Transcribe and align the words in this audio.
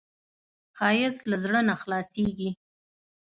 ښایست 0.77 1.21
له 1.31 1.35
زړه 1.43 1.59
نه 1.69 1.75
خلاصېږي 1.81 2.49